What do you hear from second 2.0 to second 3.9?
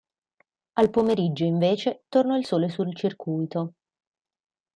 tornò il sole sul circuito.